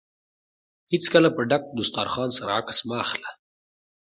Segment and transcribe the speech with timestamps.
[0.91, 3.29] هېڅکله په ډک دوسترخان سره عکس مه اخله.